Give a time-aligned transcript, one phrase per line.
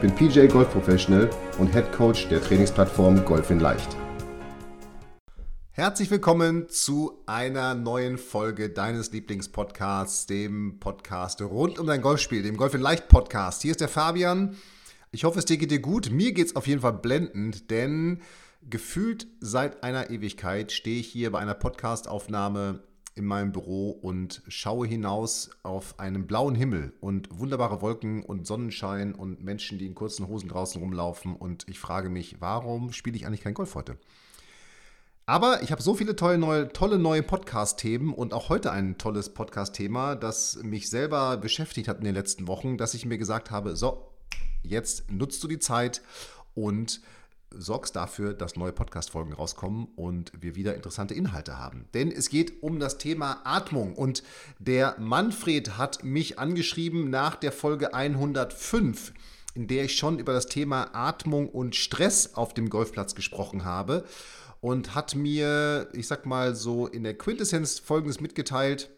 [0.00, 1.28] bin PJ Golf Professional
[1.58, 3.96] und Head Coach der Trainingsplattform Golf in Leicht.
[5.72, 12.56] Herzlich willkommen zu einer neuen Folge deines Lieblingspodcasts, dem Podcast rund um dein Golfspiel, dem
[12.56, 13.62] Golf in Leicht Podcast.
[13.62, 14.56] Hier ist der Fabian.
[15.10, 16.10] Ich hoffe, es dir geht dir gut.
[16.10, 18.20] Mir geht es auf jeden Fall blendend, denn
[18.68, 22.82] gefühlt seit einer Ewigkeit stehe ich hier bei einer Podcastaufnahme
[23.18, 29.14] in meinem Büro und schaue hinaus auf einen blauen Himmel und wunderbare Wolken und Sonnenschein
[29.14, 31.34] und Menschen, die in kurzen Hosen draußen rumlaufen.
[31.36, 33.98] Und ich frage mich, warum spiele ich eigentlich kein Golf heute?
[35.26, 39.34] Aber ich habe so viele tolle neue, tolle neue Podcast-Themen und auch heute ein tolles
[39.34, 43.76] Podcast-Thema, das mich selber beschäftigt hat in den letzten Wochen, dass ich mir gesagt habe,
[43.76, 44.10] so,
[44.62, 46.00] jetzt nutzt du die Zeit
[46.54, 47.02] und
[47.50, 51.86] sorgst dafür, dass neue Podcast-Folgen rauskommen und wir wieder interessante Inhalte haben.
[51.94, 54.22] Denn es geht um das Thema Atmung und
[54.58, 59.12] der Manfred hat mich angeschrieben nach der Folge 105,
[59.54, 64.04] in der ich schon über das Thema Atmung und Stress auf dem Golfplatz gesprochen habe
[64.60, 68.90] und hat mir, ich sag mal so in der Quintessenz folgendes mitgeteilt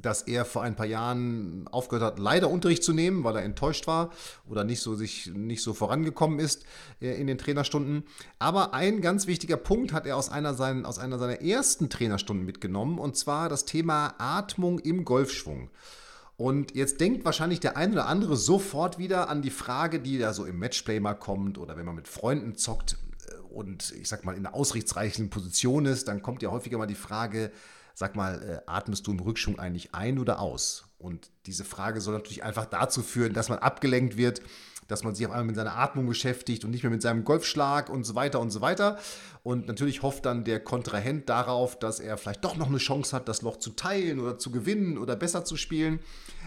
[0.00, 3.86] dass er vor ein paar Jahren aufgehört hat, leider Unterricht zu nehmen, weil er enttäuscht
[3.86, 4.10] war
[4.46, 6.64] oder nicht so, sich nicht so vorangekommen ist
[7.00, 8.04] äh, in den Trainerstunden.
[8.38, 12.46] Aber ein ganz wichtiger Punkt hat er aus einer, seinen, aus einer seiner ersten Trainerstunden
[12.46, 15.70] mitgenommen, und zwar das Thema Atmung im Golfschwung.
[16.36, 20.32] Und jetzt denkt wahrscheinlich der ein oder andere sofort wieder an die Frage, die da
[20.32, 24.24] so im Matchplay mal kommt oder wenn man mit Freunden zockt äh, und ich sag
[24.24, 27.50] mal in einer ausrichtsreichen Position ist, dann kommt ja häufiger mal die Frage,
[27.98, 30.84] sag mal, äh, atmest du im Rückschwung eigentlich ein oder aus?
[30.98, 34.40] Und diese Frage soll natürlich einfach dazu führen, dass man abgelenkt wird,
[34.86, 37.90] dass man sich auf einmal mit seiner Atmung beschäftigt und nicht mehr mit seinem Golfschlag
[37.90, 38.98] und so weiter und so weiter.
[39.42, 43.28] Und natürlich hofft dann der Kontrahent darauf, dass er vielleicht doch noch eine Chance hat,
[43.28, 45.98] das Loch zu teilen oder zu gewinnen oder besser zu spielen.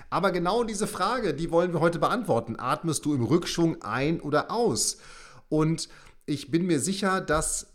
[0.09, 2.56] Aber genau diese Frage, die wollen wir heute beantworten.
[2.57, 5.00] Atmest du im Rückschwung ein oder aus?
[5.50, 5.90] Und
[6.25, 7.71] ich bin mir sicher, dass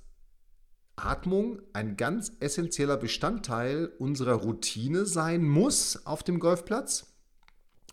[0.97, 7.15] Atmung ein ganz essentieller Bestandteil unserer Routine sein muss auf dem Golfplatz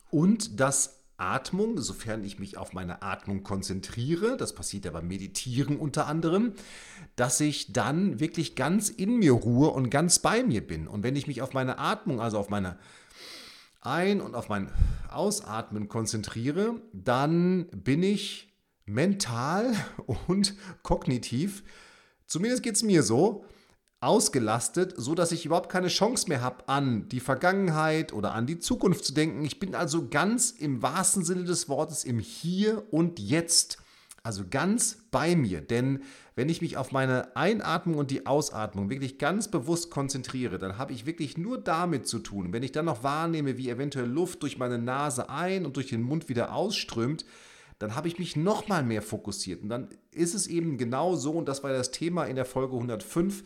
[0.10, 5.78] und dass Atmung, sofern ich mich auf meine Atmung konzentriere, das passiert ja beim Meditieren
[5.78, 6.54] unter anderem,
[7.16, 10.88] dass ich dann wirklich ganz in mir ruhe und ganz bei mir bin.
[10.88, 12.78] Und wenn ich mich auf meine Atmung, also auf meine
[13.82, 14.72] Ein- und auf mein
[15.10, 18.54] Ausatmen konzentriere, dann bin ich
[18.86, 19.74] mental
[20.28, 21.64] und kognitiv
[22.34, 23.46] zumindest geht es mir so,
[24.02, 28.58] ausgelastet, so dass ich überhaupt keine Chance mehr habe, an die Vergangenheit oder an die
[28.58, 29.46] Zukunft zu denken.
[29.46, 33.78] Ich bin also ganz im wahrsten Sinne des Wortes im Hier und Jetzt.
[34.24, 35.62] Also ganz bei mir.
[35.62, 36.02] Denn
[36.36, 40.92] wenn ich mich auf meine Einatmung und die Ausatmung wirklich ganz bewusst konzentriere, dann habe
[40.92, 42.52] ich wirklich nur damit zu tun.
[42.52, 46.02] Wenn ich dann noch wahrnehme, wie eventuell Luft durch meine Nase ein und durch den
[46.02, 47.26] Mund wieder ausströmt,
[47.84, 49.62] dann habe ich mich noch mal mehr fokussiert.
[49.62, 52.76] Und dann ist es eben genau so, und das war das Thema in der Folge
[52.76, 53.44] 105,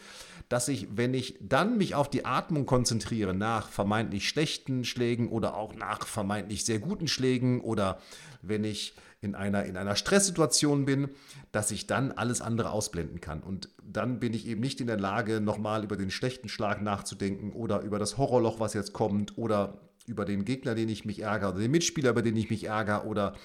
[0.48, 5.58] dass ich, wenn ich dann mich auf die Atmung konzentriere, nach vermeintlich schlechten Schlägen oder
[5.58, 8.00] auch nach vermeintlich sehr guten Schlägen oder
[8.44, 11.10] wenn ich in einer, in einer Stresssituation bin,
[11.52, 13.42] dass ich dann alles andere ausblenden kann.
[13.42, 17.54] Und dann bin ich eben nicht in der Lage, nochmal über den schlechten Schlag nachzudenken
[17.54, 21.50] oder über das Horrorloch, was jetzt kommt oder über den Gegner, den ich mich ärgere
[21.50, 23.36] oder den Mitspieler, über den ich mich ärgere oder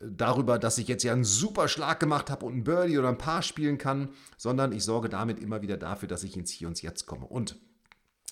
[0.00, 3.18] darüber, dass ich jetzt ja einen super Schlag gemacht habe und ein Birdie oder ein
[3.18, 6.80] Paar spielen kann, sondern ich sorge damit immer wieder dafür, dass ich ins Hier und
[6.82, 7.26] Jetzt komme.
[7.26, 7.56] Und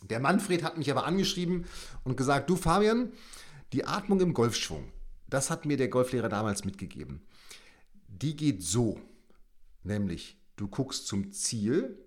[0.02, 1.64] der Manfred hat mich aber angeschrieben
[2.04, 3.12] und gesagt, du Fabian,
[3.72, 4.92] die Atmung im Golfschwung,
[5.28, 7.22] das hat mir der Golflehrer damals mitgegeben.
[8.08, 9.00] Die geht so,
[9.82, 11.98] nämlich du guckst zum Ziel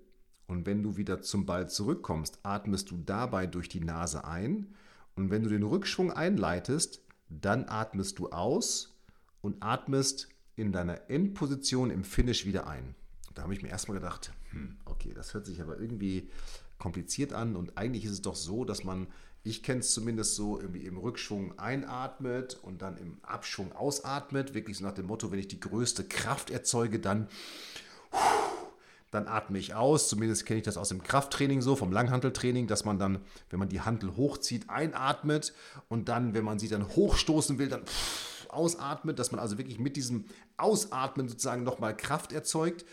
[0.45, 4.75] und wenn du wieder zum Ball zurückkommst, atmest du dabei durch die Nase ein
[5.15, 8.96] und wenn du den Rückschwung einleitest, dann atmest du aus
[9.41, 12.95] und atmest in deiner Endposition im Finish wieder ein.
[13.33, 16.29] Da habe ich mir erstmal gedacht, hm, okay, das hört sich aber irgendwie
[16.79, 19.07] kompliziert an und eigentlich ist es doch so, dass man,
[19.43, 24.77] ich kenne es zumindest so, irgendwie im Rückschwung einatmet und dann im Abschwung ausatmet, wirklich
[24.77, 27.27] so nach dem Motto, wenn ich die größte Kraft erzeuge, dann
[29.11, 30.09] dann atme ich aus.
[30.09, 33.19] Zumindest kenne ich das aus dem Krafttraining so, vom Langhanteltraining, dass man dann,
[33.49, 35.53] wenn man die Hantel hochzieht, einatmet
[35.87, 37.83] und dann, wenn man sie dann hochstoßen will, dann
[38.57, 40.25] ausatmet, dass man also wirklich mit diesem
[40.57, 42.83] Ausatmen sozusagen nochmal Kraft erzeugt.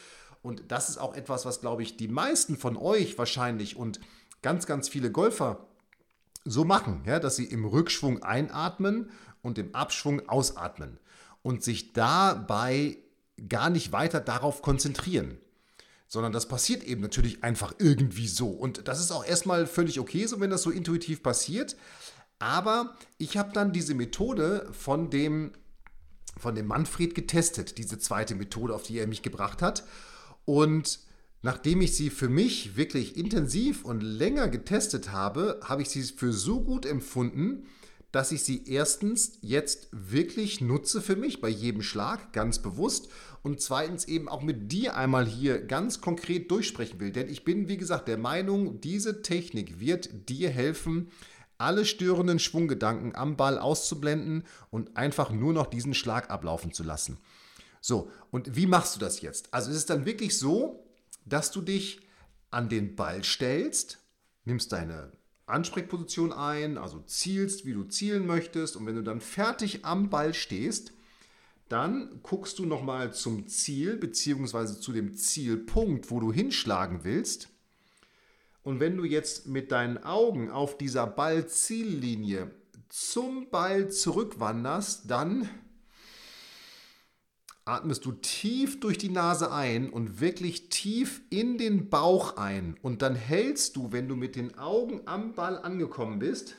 [0.43, 3.99] Und das ist auch etwas, was, glaube ich, die meisten von euch wahrscheinlich und
[4.43, 5.67] ganz, ganz viele Golfer
[6.45, 9.11] so machen, ja, dass sie im Rückschwung einatmen
[9.43, 10.99] und im Abschwung ausatmen
[11.43, 12.99] und sich dabei
[13.49, 15.39] gar nicht weiter darauf konzentrieren.
[16.07, 18.49] Sondern das passiert eben natürlich einfach irgendwie so.
[18.51, 21.77] Und das ist auch erstmal völlig okay, so wenn das so intuitiv passiert.
[22.44, 25.52] Aber ich habe dann diese Methode von dem,
[26.37, 29.85] von dem Manfred getestet, diese zweite Methode, auf die er mich gebracht hat.
[30.44, 30.99] Und
[31.41, 36.35] nachdem ich sie für mich wirklich intensiv und länger getestet habe, habe ich sie für
[36.35, 37.64] so gut empfunden,
[38.12, 43.08] dass ich sie erstens jetzt wirklich nutze für mich bei jedem Schlag, ganz bewusst.
[43.43, 47.11] Und zweitens eben auch mit dir einmal hier ganz konkret durchsprechen will.
[47.11, 51.08] Denn ich bin, wie gesagt, der Meinung, diese Technik wird dir helfen,
[51.59, 57.19] alle störenden Schwunggedanken am Ball auszublenden und einfach nur noch diesen Schlag ablaufen zu lassen.
[57.81, 59.53] So, und wie machst du das jetzt?
[59.53, 60.87] Also es ist dann wirklich so,
[61.25, 62.01] dass du dich
[62.51, 63.99] an den Ball stellst,
[64.45, 65.12] nimmst deine
[65.47, 70.33] Ansprechposition ein, also zielst, wie du zielen möchtest und wenn du dann fertig am Ball
[70.33, 70.93] stehst,
[71.69, 74.81] dann guckst du nochmal zum Ziel bzw.
[74.81, 77.49] zu dem Zielpunkt, wo du hinschlagen willst.
[78.65, 82.51] Und wenn du jetzt mit deinen Augen auf dieser Ballziellinie
[82.89, 85.49] zum Ball zurückwanderst, dann
[87.67, 92.77] atmest du tief durch die Nase ein und wirklich tief in den Bauch ein.
[92.81, 96.57] Und dann hältst du, wenn du mit den Augen am Ball angekommen bist,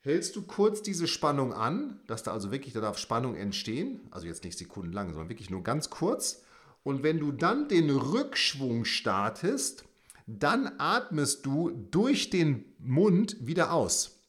[0.00, 4.26] hältst du kurz diese Spannung an, dass da also wirklich, da darf Spannung entstehen, also
[4.26, 6.42] jetzt nicht sekundenlang, sondern wirklich nur ganz kurz.
[6.82, 9.84] Und wenn du dann den Rückschwung startest,
[10.26, 14.20] dann atmest du durch den Mund wieder aus.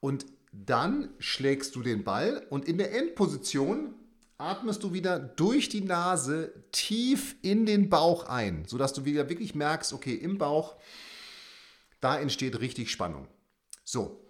[0.00, 3.94] Und dann schlägst du den Ball und in der Endposition
[4.36, 9.54] atmest du wieder durch die Nase tief in den Bauch ein, sodass du wieder wirklich
[9.54, 10.76] merkst, okay, im Bauch,
[12.00, 13.26] da entsteht richtig Spannung.
[13.84, 14.23] So.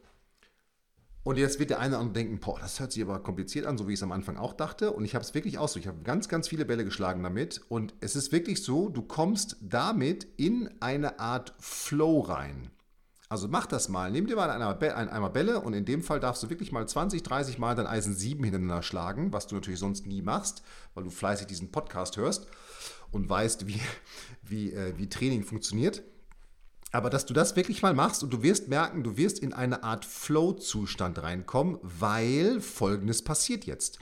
[1.25, 3.79] Und jetzt wird der eine oder andere denken, boah, das hört sich aber kompliziert an,
[3.79, 4.93] so wie ich es am Anfang auch dachte.
[4.93, 5.75] Und ich habe es wirklich aus.
[5.76, 7.62] Ich habe ganz, ganz viele Bälle geschlagen damit.
[7.69, 12.71] Und es ist wirklich so, du kommst damit in eine Art Flow rein.
[13.31, 14.11] Also mach das mal.
[14.11, 17.23] Nimm dir mal einen Eimer Bälle und in dem Fall darfst du wirklich mal 20,
[17.23, 20.62] 30 Mal dein Eisen 7 hintereinander schlagen, was du natürlich sonst nie machst,
[20.93, 22.47] weil du fleißig diesen Podcast hörst
[23.12, 23.81] und weißt, wie,
[24.43, 26.03] wie, äh, wie Training funktioniert.
[26.94, 29.82] Aber dass du das wirklich mal machst und du wirst merken, du wirst in eine
[29.82, 33.99] Art Flow-Zustand reinkommen, weil folgendes passiert jetzt.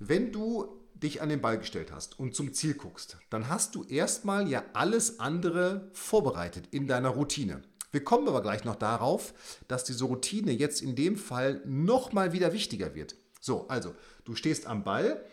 [0.00, 3.84] Wenn du dich an den Ball gestellt hast und zum Ziel guckst, dann hast du
[3.84, 7.62] erstmal ja alles andere vorbereitet in deiner Routine.
[7.90, 9.32] Wir kommen aber gleich noch darauf,
[9.66, 13.16] dass diese Routine jetzt in dem Fall nochmal wieder wichtiger wird.
[13.40, 13.94] So, also
[14.26, 15.24] du stehst am Ball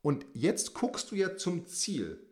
[0.00, 2.26] und jetzt guckst du ja zum Ziel.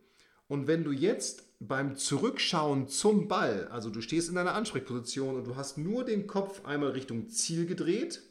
[0.48, 5.46] Und wenn du jetzt beim Zurückschauen zum Ball, also du stehst in deiner Ansprechposition und
[5.46, 8.22] du hast nur den Kopf einmal Richtung Ziel gedreht,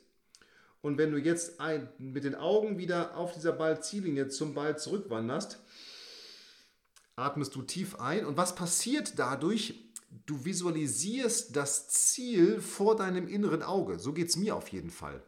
[0.81, 5.60] und wenn du jetzt ein, mit den Augen wieder auf dieser Ballziellinie zum Ball zurückwanderst,
[7.16, 8.25] atmest du tief ein.
[8.25, 9.94] Und was passiert dadurch?
[10.25, 14.00] du visualisierst das Ziel vor deinem inneren Auge.
[14.00, 15.22] So geht es mir auf jeden Fall.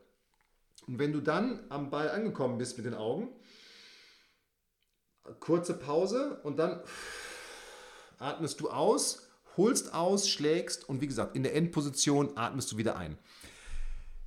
[0.88, 3.30] Und wenn du dann am Ball angekommen bist mit den Augen,
[5.40, 6.82] kurze Pause und dann
[8.20, 12.98] atmest du aus, holst aus, schlägst und wie gesagt, in der Endposition atmest du wieder
[12.98, 13.18] ein.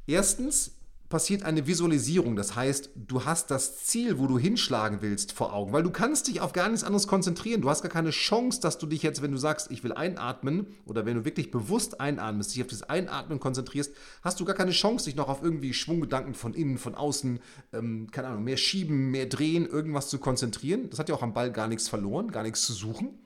[0.06, 0.72] Erstens
[1.08, 2.36] passiert eine Visualisierung.
[2.36, 6.28] Das heißt, du hast das Ziel, wo du hinschlagen willst, vor Augen, weil du kannst
[6.28, 7.62] dich auf gar nichts anderes konzentrieren.
[7.62, 10.66] Du hast gar keine Chance, dass du dich jetzt, wenn du sagst, ich will einatmen
[10.84, 14.72] oder wenn du wirklich bewusst einatmest, dich auf das Einatmen konzentrierst, hast du gar keine
[14.72, 17.40] Chance, dich noch auf irgendwie Schwunggedanken von innen, von außen,
[17.72, 20.90] ähm, keine Ahnung, mehr schieben, mehr drehen, irgendwas zu konzentrieren.
[20.90, 23.18] Das hat ja auch am Ball gar nichts verloren, gar nichts zu suchen.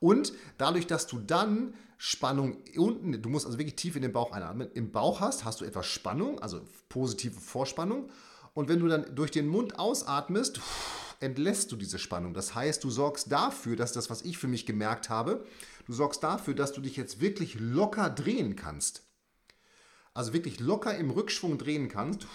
[0.00, 4.32] Und dadurch, dass du dann Spannung unten, du musst also wirklich tief in den Bauch
[4.32, 8.10] einatmen, im Bauch hast, hast du etwas Spannung, also positive Vorspannung.
[8.52, 10.60] Und wenn du dann durch den Mund ausatmest,
[11.20, 12.34] entlässt du diese Spannung.
[12.34, 15.46] Das heißt, du sorgst dafür, dass das, was ich für mich gemerkt habe,
[15.86, 19.02] du sorgst dafür, dass du dich jetzt wirklich locker drehen kannst.
[20.12, 22.26] Also wirklich locker im Rückschwung drehen kannst.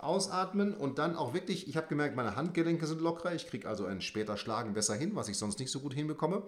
[0.00, 3.34] Ausatmen und dann auch wirklich, ich habe gemerkt, meine Handgelenke sind lockerer.
[3.34, 6.44] Ich kriege also ein später Schlagen besser hin, was ich sonst nicht so gut hinbekomme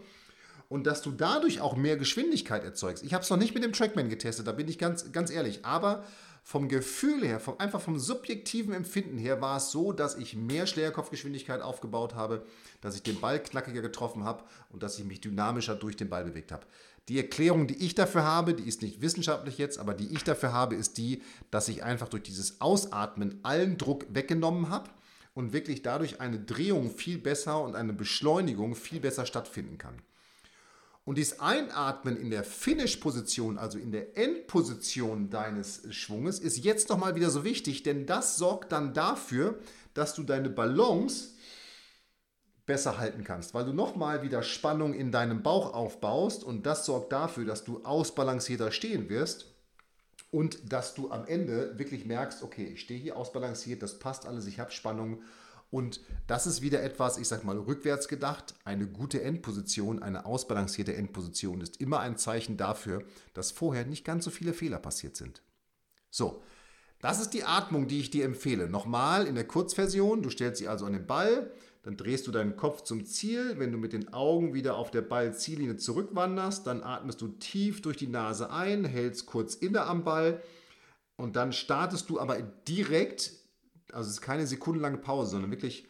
[0.71, 3.05] und dass du dadurch auch mehr Geschwindigkeit erzeugst.
[3.05, 5.65] Ich habe es noch nicht mit dem Trackman getestet, da bin ich ganz, ganz ehrlich,
[5.65, 6.05] aber
[6.45, 10.67] vom Gefühl her, vom, einfach vom subjektiven Empfinden her war es so, dass ich mehr
[10.67, 12.47] Schlägerkopfgeschwindigkeit aufgebaut habe,
[12.81, 16.25] dass ich den Ball knackiger getroffen habe und dass ich mich dynamischer durch den Ball
[16.25, 16.65] bewegt habe.
[17.09, 20.53] Die Erklärung, die ich dafür habe, die ist nicht wissenschaftlich jetzt, aber die ich dafür
[20.53, 24.89] habe, ist die, dass ich einfach durch dieses Ausatmen allen Druck weggenommen habe
[25.35, 30.01] und wirklich dadurch eine Drehung viel besser und eine Beschleunigung viel besser stattfinden kann.
[31.11, 37.17] Und dieses Einatmen in der Finish-Position, also in der Endposition deines Schwunges, ist jetzt nochmal
[37.17, 39.59] wieder so wichtig, denn das sorgt dann dafür,
[39.93, 41.31] dass du deine Balance
[42.65, 47.11] besser halten kannst, weil du nochmal wieder Spannung in deinem Bauch aufbaust und das sorgt
[47.11, 49.47] dafür, dass du ausbalancierter stehen wirst
[50.31, 54.47] und dass du am Ende wirklich merkst, okay, ich stehe hier ausbalanciert, das passt alles,
[54.47, 55.25] ich habe Spannung
[55.71, 60.95] und das ist wieder etwas, ich sage mal rückwärts gedacht, eine gute Endposition, eine ausbalancierte
[60.95, 65.43] Endposition ist immer ein Zeichen dafür, dass vorher nicht ganz so viele Fehler passiert sind.
[66.11, 66.43] So,
[67.01, 68.69] das ist die Atmung, die ich dir empfehle.
[68.69, 72.57] Nochmal in der Kurzversion, du stellst sie also an den Ball, dann drehst du deinen
[72.57, 73.55] Kopf zum Ziel.
[73.59, 77.97] Wenn du mit den Augen wieder auf der Ballziellinie zurückwanderst, dann atmest du tief durch
[77.97, 80.43] die Nase ein, hältst kurz inne am Ball
[81.21, 83.33] und dann startest du aber direkt,
[83.93, 85.87] also es ist keine sekundenlange Pause, sondern wirklich.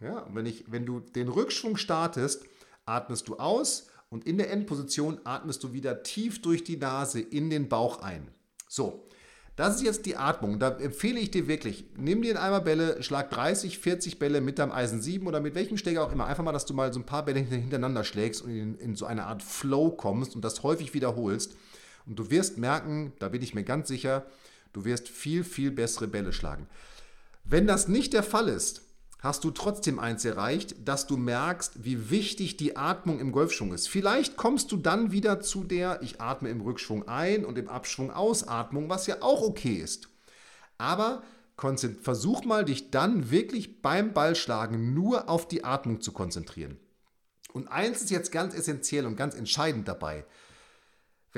[0.00, 2.44] Ja, wenn, ich, wenn du den Rückschwung startest,
[2.86, 7.50] atmest du aus und in der Endposition atmest du wieder tief durch die Nase in
[7.50, 8.30] den Bauch ein.
[8.68, 9.08] So,
[9.58, 10.60] das ist jetzt die Atmung.
[10.60, 14.60] Da empfehle ich dir wirklich, nimm dir einen Eimer Bälle, schlag 30, 40 Bälle mit
[14.60, 16.26] deinem Eisen 7 oder mit welchem Schläger auch immer.
[16.26, 19.04] Einfach mal, dass du mal so ein paar Bälle hintereinander schlägst und in, in so
[19.04, 21.56] eine Art Flow kommst und das häufig wiederholst.
[22.06, 24.26] Und du wirst merken, da bin ich mir ganz sicher,
[24.72, 26.66] du wirst viel, viel bessere Bälle schlagen.
[27.44, 28.82] Wenn das nicht der Fall ist,
[29.20, 33.88] hast du trotzdem eins erreicht, dass du merkst, wie wichtig die Atmung im Golfschwung ist.
[33.88, 38.10] Vielleicht kommst du dann wieder zu der, ich atme im Rückschwung ein und im Abschwung
[38.10, 40.08] Ausatmung, was ja auch okay ist.
[40.76, 41.22] Aber
[42.02, 46.78] versuch mal, dich dann wirklich beim Ballschlagen nur auf die Atmung zu konzentrieren.
[47.52, 50.24] Und eins ist jetzt ganz essentiell und ganz entscheidend dabei.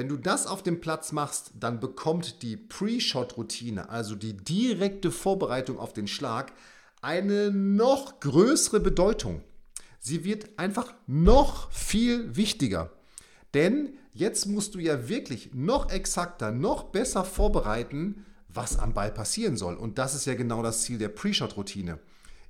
[0.01, 5.79] Wenn du das auf dem Platz machst, dann bekommt die Pre-Shot-Routine, also die direkte Vorbereitung
[5.79, 6.55] auf den Schlag,
[7.03, 9.43] eine noch größere Bedeutung.
[9.99, 12.91] Sie wird einfach noch viel wichtiger.
[13.53, 19.59] Denn jetzt musst du ja wirklich noch exakter, noch besser vorbereiten, was am Ball passieren
[19.59, 19.75] soll.
[19.75, 21.99] Und das ist ja genau das Ziel der Pre-Shot-Routine.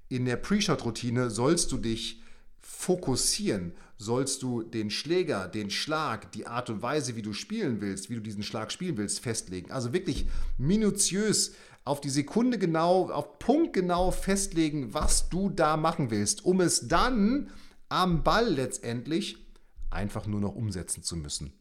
[0.09, 2.23] In der Pre-Shot-Routine sollst du dich
[2.61, 8.09] fokussieren, sollst du den Schläger, den Schlag, die Art und Weise, wie du spielen willst,
[8.09, 9.71] wie du diesen Schlag spielen willst, festlegen.
[9.71, 10.26] Also wirklich
[10.57, 11.52] minutiös
[11.85, 16.88] auf die Sekunde genau, auf Punkt genau festlegen, was du da machen willst, um es
[16.88, 17.50] dann
[17.88, 19.38] am Ball letztendlich
[19.90, 21.52] einfach nur noch umsetzen zu müssen.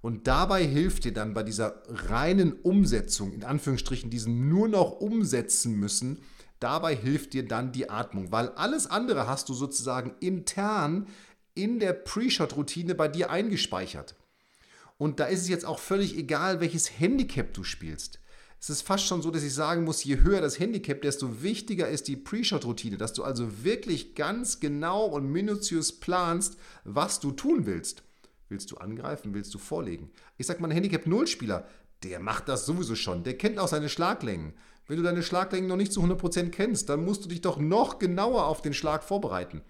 [0.00, 5.78] Und dabei hilft dir dann bei dieser reinen Umsetzung, in Anführungsstrichen, diesen nur noch umsetzen
[5.78, 6.18] müssen,
[6.62, 11.06] dabei hilft dir dann die Atmung, weil alles andere hast du sozusagen intern
[11.54, 14.14] in der Pre-Shot-Routine bei dir eingespeichert.
[14.98, 18.20] Und da ist es jetzt auch völlig egal, welches Handicap du spielst.
[18.60, 21.88] Es ist fast schon so, dass ich sagen muss, je höher das Handicap, desto wichtiger
[21.88, 27.66] ist die Pre-Shot-Routine, dass du also wirklich ganz genau und minutiös planst, was du tun
[27.66, 28.04] willst.
[28.48, 30.10] Willst du angreifen, willst du vorlegen?
[30.36, 31.66] Ich sag mal, ein Handicap-Null-Spieler,
[32.04, 33.24] der macht das sowieso schon.
[33.24, 34.52] Der kennt auch seine Schlaglängen.
[34.86, 37.98] Wenn du deine Schlaglängen noch nicht zu 100% kennst, dann musst du dich doch noch
[37.98, 39.62] genauer auf den Schlag vorbereiten.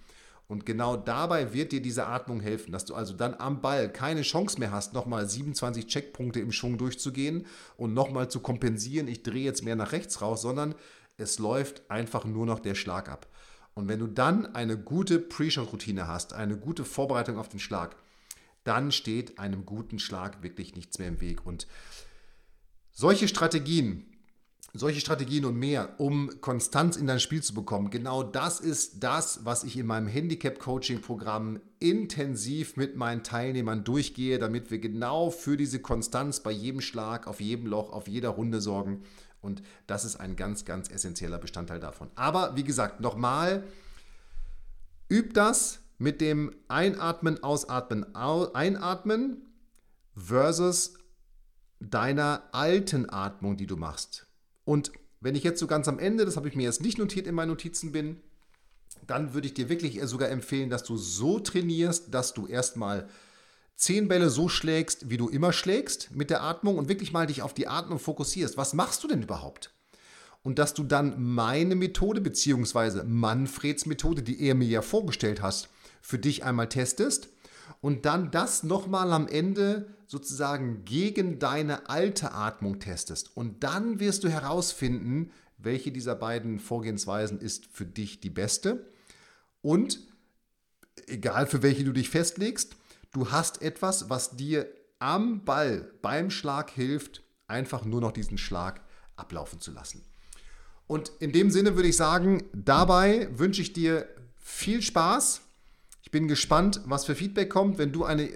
[0.48, 4.22] Und genau dabei wird dir diese Atmung helfen, dass du also dann am Ball keine
[4.22, 9.44] Chance mehr hast, nochmal 27 Checkpunkte im Schwung durchzugehen und nochmal zu kompensieren, ich drehe
[9.44, 10.74] jetzt mehr nach rechts raus, sondern
[11.16, 13.28] es läuft einfach nur noch der Schlag ab.
[13.74, 17.96] Und wenn du dann eine gute Pre-Shot-Routine hast, eine gute Vorbereitung auf den Schlag,
[18.64, 21.46] dann steht einem guten Schlag wirklich nichts mehr im Weg.
[21.46, 21.66] Und
[22.92, 24.11] solche Strategien,
[24.74, 27.90] solche Strategien und mehr, um Konstanz in dein Spiel zu bekommen.
[27.90, 34.70] Genau das ist das, was ich in meinem Handicap-Coaching-Programm intensiv mit meinen Teilnehmern durchgehe, damit
[34.70, 39.02] wir genau für diese Konstanz bei jedem Schlag, auf jedem Loch, auf jeder Runde sorgen.
[39.42, 42.10] Und das ist ein ganz, ganz essentieller Bestandteil davon.
[42.14, 43.64] Aber wie gesagt, nochmal,
[45.10, 49.42] üb das mit dem Einatmen, Ausatmen, Einatmen
[50.16, 50.94] versus
[51.80, 54.26] deiner alten Atmung, die du machst.
[54.64, 57.26] Und wenn ich jetzt so ganz am Ende, das habe ich mir jetzt nicht notiert
[57.26, 58.20] in meinen Notizen bin,
[59.06, 63.08] dann würde ich dir wirklich sogar empfehlen, dass du so trainierst, dass du erstmal
[63.76, 67.42] zehn Bälle so schlägst, wie du immer schlägst mit der Atmung und wirklich mal dich
[67.42, 68.56] auf die Atmung fokussierst.
[68.56, 69.74] Was machst du denn überhaupt?
[70.42, 75.68] Und dass du dann meine Methode beziehungsweise Manfreds Methode, die er mir ja vorgestellt hast,
[76.00, 77.28] für dich einmal testest
[77.80, 83.34] und dann das nochmal am Ende sozusagen gegen deine alte Atmung testest.
[83.34, 88.92] Und dann wirst du herausfinden, welche dieser beiden Vorgehensweisen ist für dich die beste.
[89.62, 90.00] Und
[91.06, 92.76] egal für welche du dich festlegst,
[93.12, 98.82] du hast etwas, was dir am Ball beim Schlag hilft, einfach nur noch diesen Schlag
[99.16, 100.04] ablaufen zu lassen.
[100.86, 105.40] Und in dem Sinne würde ich sagen, dabei wünsche ich dir viel Spaß.
[106.02, 107.78] Ich bin gespannt, was für Feedback kommt.
[107.78, 108.28] Wenn du eine